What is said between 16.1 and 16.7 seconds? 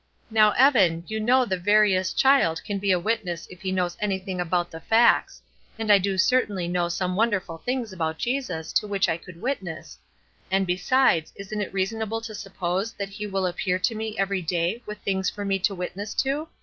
to?